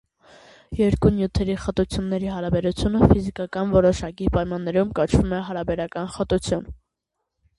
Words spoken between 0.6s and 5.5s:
Երկու նյութերի խտությունների հարաբերությունը ֆիզիկական որոշակի պայմաններում կոչվում է